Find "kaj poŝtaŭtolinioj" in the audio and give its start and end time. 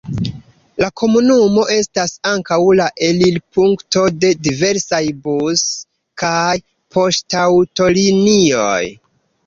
6.27-8.85